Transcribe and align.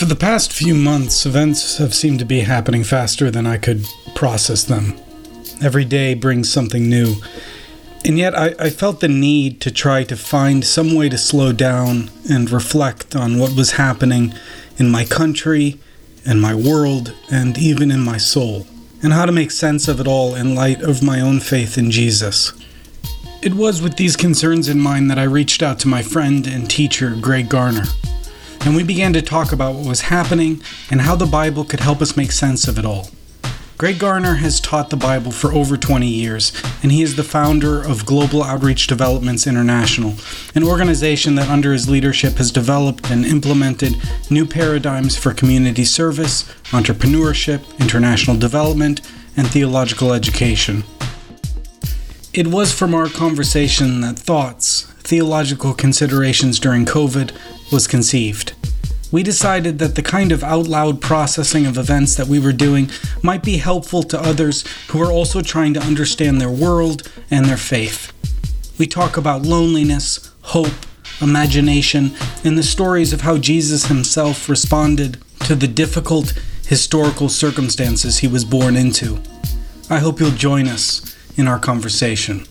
For 0.00 0.06
the 0.06 0.16
past 0.16 0.50
few 0.50 0.74
months, 0.74 1.26
events 1.26 1.76
have 1.76 1.94
seemed 1.94 2.20
to 2.20 2.24
be 2.24 2.40
happening 2.40 2.84
faster 2.84 3.30
than 3.30 3.46
I 3.46 3.58
could 3.58 3.86
process 4.14 4.64
them. 4.64 4.98
Every 5.62 5.84
day 5.84 6.14
brings 6.14 6.50
something 6.50 6.88
new. 6.88 7.16
And 8.06 8.16
yet, 8.16 8.34
I, 8.34 8.54
I, 8.58 8.70
felt 8.70 9.00
the 9.00 9.08
need 9.08 9.60
to 9.60 9.70
try 9.70 10.04
to 10.04 10.16
find 10.16 10.64
some 10.64 10.94
way 10.94 11.10
to 11.10 11.18
slow 11.18 11.52
down 11.52 12.10
and 12.30 12.50
reflect 12.50 13.14
on 13.14 13.38
what 13.38 13.54
was 13.54 13.72
happening 13.72 14.32
in 14.78 14.90
my 14.90 15.04
country, 15.04 15.78
and 16.24 16.40
my 16.40 16.54
world, 16.54 17.14
and 17.30 17.58
even 17.58 17.90
in 17.90 18.00
my 18.00 18.16
soul, 18.16 18.66
and 19.02 19.12
how 19.12 19.26
to 19.26 19.32
make 19.32 19.50
sense 19.50 19.86
of 19.86 20.00
it 20.00 20.06
all 20.06 20.34
in 20.34 20.54
light 20.54 20.80
of 20.80 21.02
my 21.02 21.20
own 21.20 21.40
faith 21.40 21.76
in 21.76 21.90
Jesus. 21.90 22.54
It 23.42 23.52
was 23.52 23.82
with 23.82 23.98
these 23.98 24.16
concerns 24.16 24.66
in 24.66 24.80
mind 24.80 25.10
that 25.10 25.18
I 25.18 25.24
reached 25.24 25.62
out 25.62 25.78
to 25.80 25.88
my 25.88 26.00
friend 26.00 26.46
and 26.46 26.70
teacher, 26.70 27.14
Greg 27.20 27.50
Garner, 27.50 27.84
and 28.60 28.76
we 28.76 28.82
began 28.82 29.12
to 29.12 29.22
talk 29.22 29.52
about 29.52 29.74
what 29.74 29.88
was 29.88 30.02
happening 30.02 30.62
and 30.90 31.00
how 31.00 31.16
the 31.16 31.26
Bible 31.26 31.64
could 31.64 31.80
help 31.80 32.00
us 32.00 32.16
make 32.16 32.32
sense 32.32 32.68
of 32.68 32.78
it 32.78 32.84
all. 32.84 33.08
Greg 33.80 33.98
Garner 33.98 34.34
has 34.34 34.60
taught 34.60 34.90
the 34.90 34.96
Bible 34.96 35.32
for 35.32 35.52
over 35.52 35.78
20 35.78 36.06
years, 36.06 36.52
and 36.82 36.92
he 36.92 37.00
is 37.00 37.16
the 37.16 37.24
founder 37.24 37.82
of 37.82 38.04
Global 38.04 38.42
Outreach 38.42 38.86
Developments 38.86 39.46
International, 39.46 40.16
an 40.54 40.62
organization 40.62 41.36
that, 41.36 41.48
under 41.48 41.72
his 41.72 41.88
leadership, 41.88 42.34
has 42.34 42.52
developed 42.52 43.10
and 43.10 43.24
implemented 43.24 43.96
new 44.28 44.44
paradigms 44.44 45.16
for 45.16 45.32
community 45.32 45.84
service, 45.84 46.42
entrepreneurship, 46.72 47.62
international 47.80 48.36
development, 48.36 49.00
and 49.34 49.48
theological 49.48 50.12
education. 50.12 50.84
It 52.34 52.48
was 52.48 52.74
from 52.74 52.94
our 52.94 53.08
conversation 53.08 54.02
that 54.02 54.18
thoughts, 54.18 54.89
theological 55.02 55.74
considerations 55.74 56.58
during 56.58 56.84
COVID, 56.84 57.32
was 57.72 57.86
conceived. 57.86 58.54
We 59.12 59.22
decided 59.24 59.80
that 59.80 59.96
the 59.96 60.02
kind 60.02 60.30
of 60.30 60.44
out 60.44 60.68
loud 60.68 61.00
processing 61.00 61.66
of 61.66 61.76
events 61.76 62.14
that 62.14 62.28
we 62.28 62.38
were 62.38 62.52
doing 62.52 62.90
might 63.22 63.42
be 63.42 63.56
helpful 63.56 64.04
to 64.04 64.20
others 64.20 64.64
who 64.88 65.02
are 65.02 65.10
also 65.10 65.42
trying 65.42 65.74
to 65.74 65.82
understand 65.82 66.40
their 66.40 66.50
world 66.50 67.10
and 67.30 67.46
their 67.46 67.56
faith. 67.56 68.12
We 68.78 68.86
talk 68.86 69.16
about 69.16 69.42
loneliness, 69.42 70.32
hope, 70.42 70.72
imagination, 71.20 72.12
and 72.44 72.56
the 72.56 72.62
stories 72.62 73.12
of 73.12 73.22
how 73.22 73.36
Jesus 73.36 73.86
himself 73.86 74.48
responded 74.48 75.18
to 75.40 75.54
the 75.54 75.68
difficult 75.68 76.32
historical 76.66 77.28
circumstances 77.28 78.18
he 78.18 78.28
was 78.28 78.44
born 78.44 78.76
into. 78.76 79.20
I 79.90 79.98
hope 79.98 80.20
you'll 80.20 80.30
join 80.30 80.68
us 80.68 81.16
in 81.36 81.48
our 81.48 81.58
conversation. 81.58 82.46